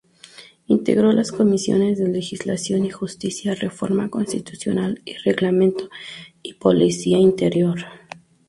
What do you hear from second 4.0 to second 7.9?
Constitucional y Reglamento; y Policía Interior.